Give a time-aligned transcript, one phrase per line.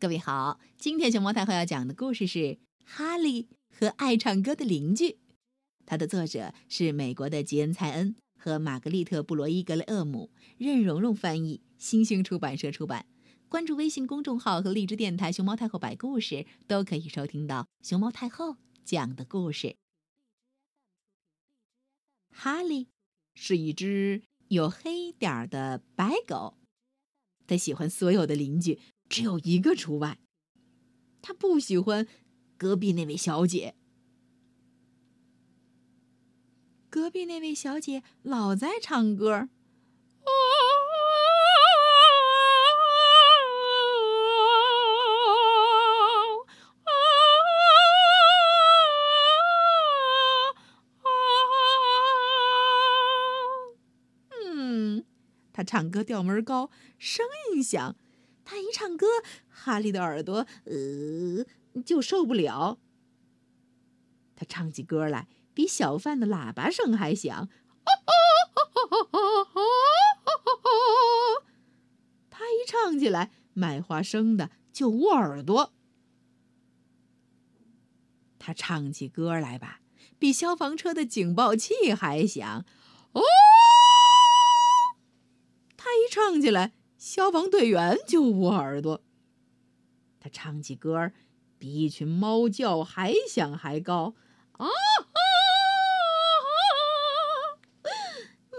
[0.00, 2.38] 各位好，今天熊猫太后要讲的故事是
[2.84, 5.10] 《哈利和爱唱歌的邻居》，
[5.86, 13.06] 它的作者是美国的吉恩·蔡恩和玛格丽特·布罗伊格雷厄姆，任蓉蓉翻译，新星出版社出版。
[13.48, 19.76] 关注微信公众号和荔枝电台“熊猫太后摆故事”，都可以收听到熊猫太后讲的故事。
[22.30, 22.88] 哈利
[23.36, 26.58] 是一只有黑点儿的白狗，
[27.46, 28.80] 它喜欢所有的邻居。
[29.14, 30.18] 只有一个除外，
[31.22, 32.08] 他不喜欢
[32.56, 33.76] 隔壁那位小姐。
[36.90, 39.48] 隔壁那位小姐老在唱歌，
[54.44, 55.04] 嗯，
[55.52, 57.94] 她唱歌调门高，声音响。
[58.44, 59.06] 他一唱歌，
[59.48, 61.44] 哈利的耳朵呃
[61.82, 62.78] 就受不了。
[64.36, 67.48] 他唱起歌来比小贩的喇叭声还响，
[72.28, 75.72] 他一唱起来，卖花生的就捂耳朵。
[78.38, 79.80] 他唱起歌来吧，
[80.18, 82.66] 比消防车的警报器还响，
[83.12, 83.22] 哦，
[85.76, 86.74] 他一唱起来。
[87.04, 89.02] 消防队员就捂耳朵。
[90.18, 91.12] 他唱起歌儿
[91.58, 94.14] 比一群猫叫还响还高，
[94.52, 94.66] 啊！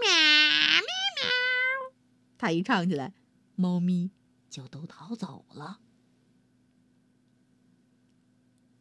[0.00, 0.80] 喵
[1.16, 1.92] 喵！
[2.38, 3.14] 他一唱起来，
[3.56, 4.12] 猫咪
[4.48, 5.80] 就都逃走了。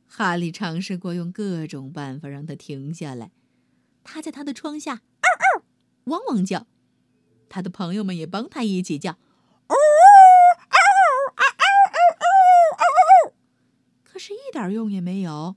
[0.06, 3.32] 哈利尝试过用各种办法让他停下来。
[4.04, 5.00] 他在他的窗下嗷
[5.58, 5.64] 嗷
[6.04, 6.68] 汪汪叫，
[7.50, 9.18] 他的朋友们也帮他一起叫。
[14.04, 15.56] 可是一点用也没有。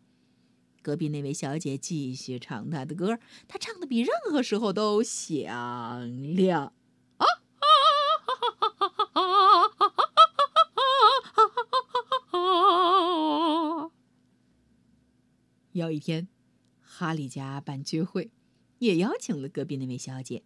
[0.83, 6.73] 隔壁那位小姐继续唱她的歌，她唱的比任何时候都响亮。
[7.19, 7.27] 啊！
[15.73, 16.29] 有一天，
[16.81, 18.31] 哈利家办聚会，
[18.79, 20.43] 也邀请了隔壁那位小姐。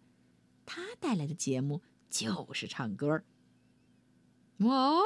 [0.65, 3.23] 她带来的节目就是唱歌。
[4.59, 5.01] 哇！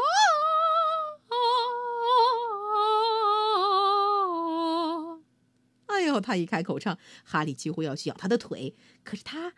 [5.87, 9.53] 哎呦他一开口唱，哈利几乎要去咬他的腿，可是他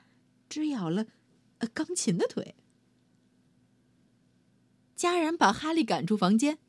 [0.48, 1.06] 只咬了
[1.58, 2.56] 呃钢琴的腿。
[4.96, 6.60] 家人把哈利赶出房间，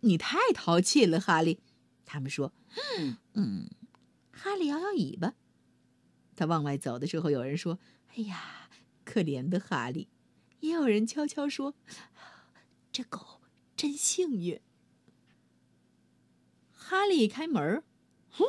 [0.00, 1.60] 你太淘气了，哈利。
[2.04, 2.52] 他们说
[3.34, 3.70] ：“嗯。”
[4.32, 5.34] 哈利摇摇尾巴。
[6.36, 7.78] 他往外走的时候，有人说
[8.14, 8.68] ：“哎呀，
[9.04, 10.08] 可怜的哈利。”
[10.60, 11.74] 也有人悄悄说
[12.94, 13.40] ：“这狗
[13.76, 14.60] 真幸运。”
[16.70, 17.82] 哈利一开门，
[18.30, 18.44] 呼。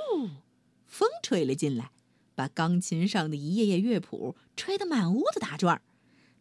[0.85, 1.91] 风吹了进来，
[2.35, 5.81] 把钢琴上的一页页乐谱吹得满屋子打转儿。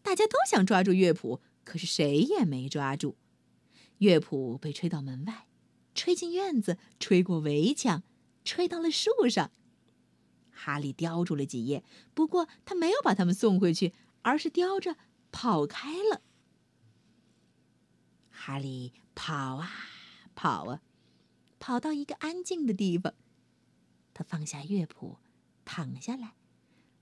[0.03, 3.17] 大家都想抓住乐谱，可是谁也没抓住。
[3.99, 5.47] 乐谱被吹到门外，
[5.95, 8.03] 吹进院子，吹过围墙，
[8.45, 9.51] 吹到了树上。
[10.51, 11.83] 哈利叼住了几页，
[12.13, 14.97] 不过他没有把它们送回去，而是叼着
[15.33, 16.21] 跑开了。
[18.47, 19.71] 哈利跑啊
[20.35, 20.83] 跑啊，
[21.59, 23.15] 跑到一个安静的地方。
[24.13, 25.17] 他放下乐谱，
[25.65, 26.35] 躺下来，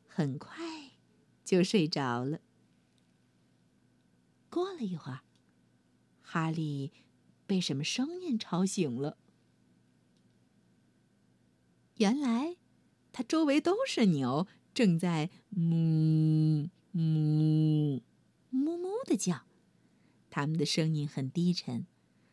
[0.07, 0.93] 很快
[1.45, 2.39] 就睡着了。
[4.49, 5.23] 过了一会儿，
[6.21, 6.93] 哈利
[7.45, 9.19] 被什么声音吵醒了。
[11.97, 12.57] 原来，
[13.11, 18.01] 他周围都是牛，正在哞哞
[18.53, 19.45] 哞哞的叫，
[20.35, 21.87] 他们的声音很低沉。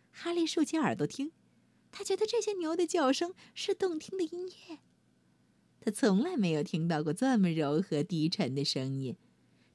[0.10, 1.34] 哈利竖起耳朵听。
[1.92, 4.80] 他觉得这些牛的叫声是动听的音乐。
[5.82, 9.18] 他从来没有听到过这么柔和低沉的声音。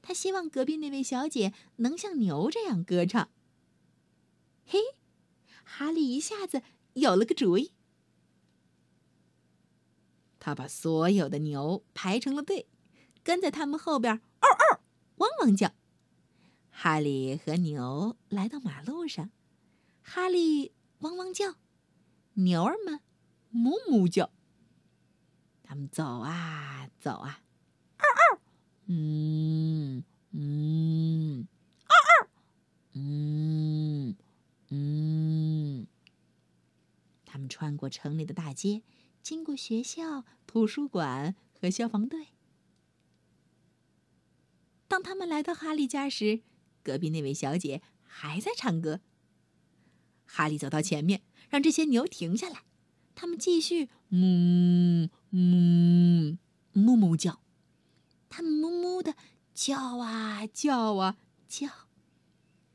[0.01, 3.29] 他希望隔壁那位小姐能像牛这样歌唱。
[4.65, 4.79] 嘿，
[5.65, 6.63] 哈利一下子
[6.95, 7.73] 有了个主意。
[10.41, 12.69] 他把所有的牛排成了队，
[13.23, 14.81] 跟在他们后边，嗷嗷，
[15.17, 15.75] 汪汪叫。
[16.77, 19.31] 哈利和牛来到马路上，
[20.03, 21.55] 哈利汪汪叫。
[22.35, 23.01] 牛儿们
[23.53, 24.33] 哞哞叫，
[25.63, 27.45] 他们走啊走啊，
[27.97, 28.05] 嗷
[28.35, 28.41] 嗷，
[28.87, 31.47] 嗯嗯，
[31.87, 32.29] 嗷嗷，
[32.95, 34.17] 嗯
[34.71, 35.87] 嗯。
[37.25, 38.83] 他们穿过城里的大街，
[39.23, 42.31] 经过学校、图书馆和消防队。
[44.89, 46.43] 当他们来到哈利家时，
[46.85, 49.01] 隔壁那位小姐还在唱歌。
[50.27, 52.63] 哈利走到前面，让这些牛停下来。
[53.17, 56.39] 他们继续哞哞
[56.73, 57.41] 哞哞叫。
[58.29, 59.15] 他们哞哞的
[59.55, 61.17] 叫啊叫啊
[61.49, 61.69] 叫。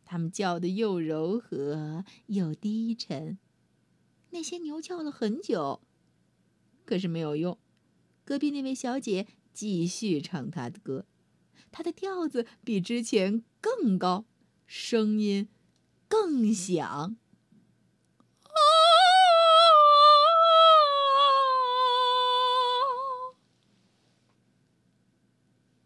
[0.06, 3.38] 他们叫的又柔和又低沉。
[4.31, 5.81] 那些牛叫了很久，
[6.85, 7.57] 可是没有用。
[8.23, 11.06] 隔壁那位小姐继续唱她的歌，
[11.71, 14.25] 她的调子比之前更高，
[14.65, 15.47] 声音
[16.07, 17.15] 更响。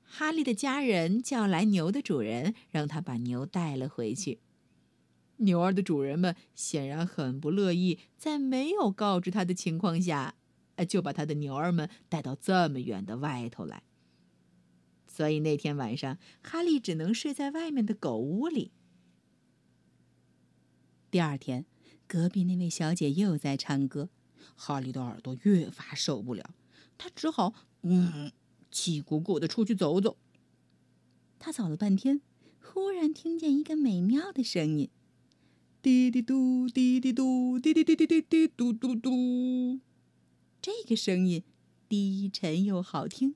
[0.06, 4.40] 哈利的家人叫来牛的主人，让他把牛带了回去。
[5.38, 10.36] 牛儿的主人们显然很不乐意，在没有告知他的情况下，
[10.88, 13.84] 就把他的牛儿们带到这么远的外头来。
[15.16, 18.72] 所以那天晚上，哈利只能睡在外面的狗屋里。
[21.12, 21.68] 第二天，
[22.08, 24.10] 隔壁那位小姐又在唱歌，
[24.56, 26.56] 哈利的耳朵越发受不了，
[26.98, 28.32] 他只好嗯，
[28.72, 30.18] 气鼓鼓的出去走走。
[31.38, 32.22] 他走了半天，
[32.60, 34.90] 忽然听见一个美妙的声音。
[35.84, 39.80] 滴滴嘟，滴滴嘟，滴滴滴滴滴滴嘟嘟嘟。
[40.60, 41.44] 这个声音
[41.88, 43.36] 低沉又好听。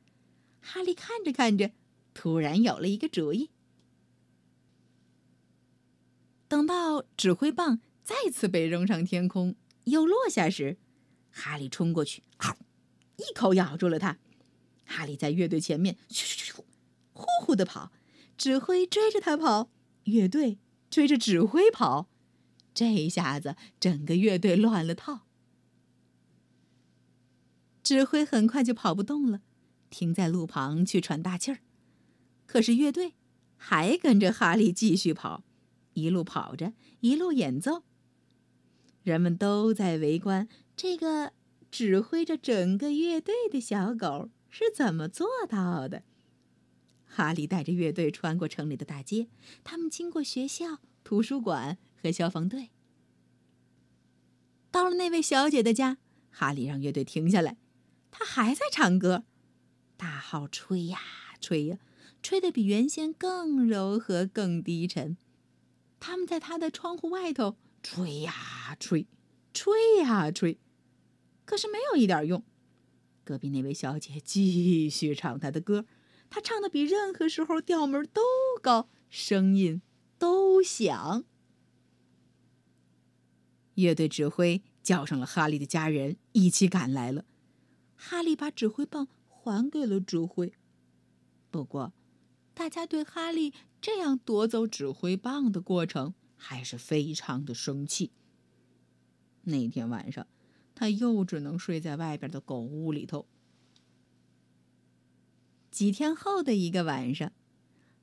[0.61, 1.71] 哈利看着看着，
[2.13, 3.49] 突然有了一个主意。
[6.47, 9.55] 等到指挥棒再次被扔上天空
[9.85, 10.77] 又落下时，
[11.31, 12.23] 哈利冲过去，
[13.17, 14.17] 一口咬住了它。
[14.85, 16.63] 哈利在乐队前面咻咻咻，
[17.13, 17.91] 呼呼的跑。
[18.37, 19.69] 指挥追着他跑，
[20.05, 20.57] 乐队
[20.89, 22.09] 追着指挥跑，
[22.73, 25.27] 这一下子整个乐队乱了套。
[27.83, 29.41] 指挥很快就跑不动了，
[29.91, 31.59] 停在路旁去喘大气儿。
[32.47, 33.13] 可是乐队
[33.55, 35.43] 还跟着哈利继续跑，
[35.93, 37.83] 一路跑着，一路演奏。
[39.03, 41.33] 人们都在围观这个
[41.69, 46.03] 指挥着整个乐队的小狗是怎么做到的。
[47.05, 49.27] 哈利带着乐队穿过城里的大街，
[49.63, 52.69] 他们经过学校、图书馆和消防队。
[54.71, 55.97] 到了那位小姐的家，
[56.29, 57.57] 哈利让乐队停下来，
[58.11, 59.25] 他还在唱歌，
[60.01, 60.99] 大号吹呀
[61.39, 61.77] 吹呀，
[62.23, 65.15] 吹得比原先更柔和、更低沉。
[65.99, 69.05] 他们在他的窗户外头吹呀吹，
[69.53, 70.57] 吹呀吹，
[71.45, 72.43] 可是没有一点用。
[73.23, 75.85] 隔壁那位小姐继续唱她的歌。
[76.31, 78.23] 他唱的比任何时候调门都
[78.59, 79.83] 高，声音
[80.17, 81.23] 都响。
[83.75, 87.25] 乐队指挥叫上了哈利的家人，一起赶来了。
[87.95, 89.07] 哈利把指挥棒
[89.43, 90.53] 还给了指挥，
[91.49, 91.93] 不过，
[92.53, 93.51] 大家对哈利
[93.81, 98.11] 这样夺走指挥棒的过程还是非常的生气。
[99.45, 100.27] 那天晚上，
[100.75, 103.25] 他又只能睡在外边的狗屋里头。
[105.71, 107.31] 几天后的一个晚上，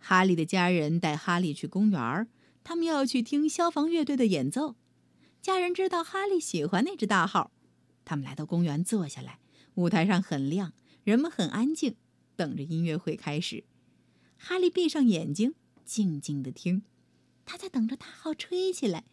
[0.01, 2.29] 哈利的家人带哈利去公园
[2.65, 4.75] 他们要去听消防乐队的演奏。
[5.41, 7.53] 家人知道哈利喜欢那只大号，
[8.05, 9.39] 他们来到公园坐下来。
[9.77, 10.73] 舞台上很亮，
[11.09, 11.97] 人们很安静，
[12.37, 13.65] 等着音乐会开始。
[14.37, 16.83] 哈利闭上眼睛，静静的听。
[17.47, 19.05] 他在等着大号吹起来，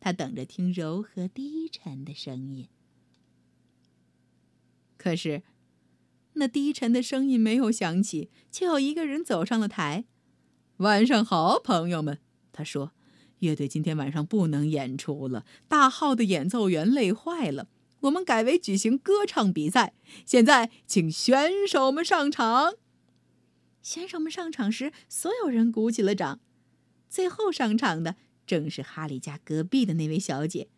[0.00, 2.66] 他等着听柔和低沉的声音。
[4.96, 5.44] 可是。
[6.32, 10.06] 那低沉的声音没有响起，却有一个人走上了台。
[10.78, 12.18] 晚上好，朋友们，
[12.50, 12.90] 他说
[13.38, 17.68] ：“乐队今天晚上不能演出了，大号的演奏员累坏了。
[18.04, 19.94] 我们改为举行歌唱比赛。
[20.26, 22.74] 现在，请选手们上场。”
[23.82, 26.40] 选手们上场时，所有人鼓起了掌。
[27.08, 30.68] 最后上场的正是哈利家隔壁的那位小姐。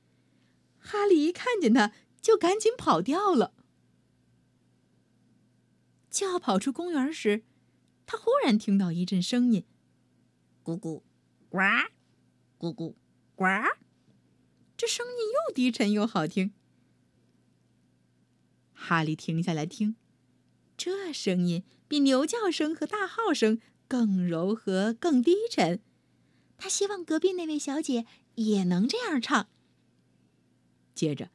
[0.79, 3.55] 哈利一看见她，就赶紧跑掉了。
[6.11, 7.43] 就要跑出公园时，
[8.07, 9.65] 他忽然听到一阵声音
[10.65, 11.03] ：“咕咕，
[11.49, 11.59] 呱，
[12.59, 12.95] 咕咕，
[13.35, 13.45] 呱。”
[14.77, 15.13] 这声音
[15.49, 16.53] 又低沉又好听。
[18.89, 19.97] 哈利停下来听，
[20.77, 25.81] 这声音比牛叫声和大号声更柔和、更低沉。
[26.57, 29.49] 他希望隔壁那位小姐也能这样唱。
[30.95, 31.31] 接着，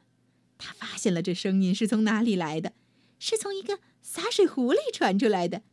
[0.58, 2.72] 他发现了这声音是从哪里来的，
[3.20, 5.64] 是从一个洒水壶里传出来的。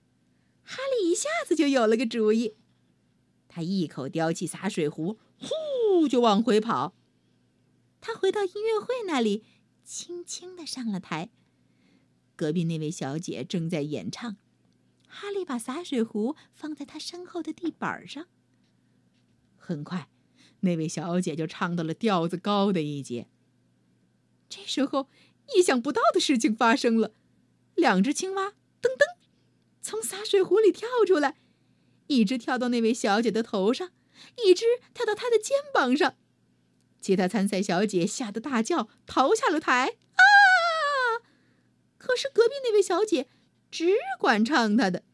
[0.64, 2.56] 哈利一下子就有了个主意，
[3.46, 6.96] 他一口叼起洒水壶，呼就往回跑。
[8.00, 9.44] 他回到音乐会那里，
[9.84, 11.30] 轻轻的上了台。
[12.38, 14.36] 隔壁那位小姐正在演唱，
[15.08, 18.28] 哈利把洒水壶放在她身后的地板上。
[19.56, 20.08] 很快，
[20.60, 23.26] 那位小姐就唱到了调子高的一节。
[24.48, 25.08] 这时候，
[25.56, 27.12] 意想不到的事情发生了，
[27.74, 29.16] 两只青蛙噔噔
[29.82, 31.40] 从洒水壶里跳出来，
[32.06, 33.90] 一只跳到那位小姐的头上，
[34.46, 34.64] 一只
[34.94, 36.14] 跳到她的肩膀上。
[37.00, 39.96] 其他参赛小姐吓得大叫，逃下了台。
[42.18, 43.28] 是隔壁那位小姐
[43.70, 45.04] 只管唱她的，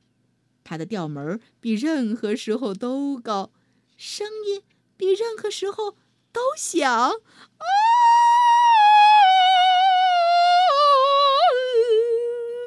[0.64, 3.52] 她的调门比任何时候都高，
[3.98, 4.62] 声音
[4.96, 5.98] 比任何时候
[6.32, 6.90] 都响。
[6.90, 7.12] 啊！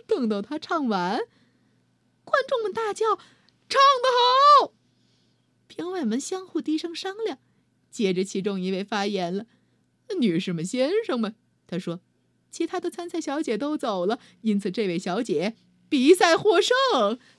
[0.08, 1.20] 等到她唱完，
[2.24, 3.16] 观众们大叫
[3.68, 4.10] ：“唱得
[4.62, 4.74] 好！”
[5.68, 7.40] 评委们相互低声商量。
[7.90, 9.48] 接着，其中一位发言了
[10.20, 12.02] ：“女士们、先生们，他说，
[12.52, 15.56] 其他的参赛小姐都走了，因此这位小姐
[15.90, 16.76] 比赛获胜。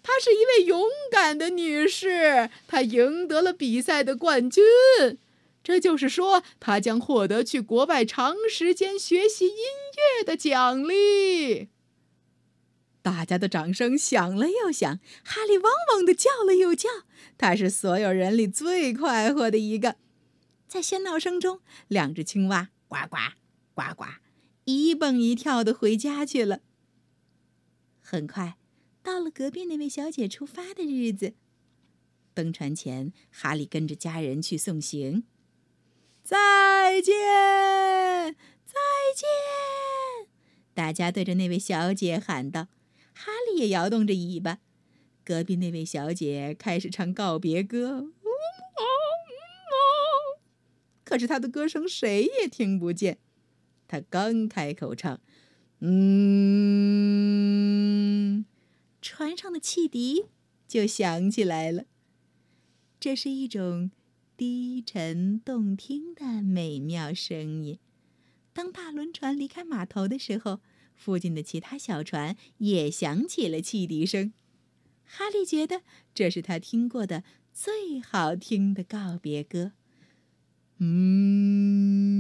[0.03, 4.65] 她是一位勇敢的女士，她赢得了比赛的冠军。
[5.63, 9.55] 这就是说，她将获得去国外长时间学习音
[10.19, 11.69] 乐的奖励。”
[13.01, 16.89] 大家的掌声响了又响，哈利汪汪的叫了又叫，
[17.39, 19.97] 他是所有人里最快活的一个。
[20.67, 23.17] 在喧闹声中，两只青蛙呱呱
[23.73, 24.05] 呱呱，
[24.77, 26.61] 一蹦一跳的回家去了。
[28.03, 28.59] 很快，
[29.03, 31.33] 到了隔壁那位小姐出发的日子。
[32.35, 35.25] 登船前，哈利跟着家人去送行。
[36.23, 37.15] 再见，
[38.67, 38.75] 再
[39.17, 40.29] 见！
[40.75, 42.69] 大家对着那位小姐喊道。
[43.15, 44.59] 哈利也摇动着尾巴。
[45.25, 48.09] 隔壁那位小姐开始唱告别歌。
[51.05, 53.19] 可是他的歌声谁也听不见。
[53.89, 55.19] 他刚开口唱，
[55.81, 55.95] 嗯，
[59.01, 60.27] 船上的汽笛
[60.69, 61.87] 就响起来了。
[63.01, 63.91] 这是一种
[64.37, 67.79] 低沉动听的美妙声音。
[68.53, 70.61] 当大轮船离开码头的时候，
[70.95, 74.33] 附近的其他小船也响起了汽笛声。
[75.05, 79.73] 哈利觉得这是他听过的最好听的告别歌。
[80.79, 82.19] 嗯。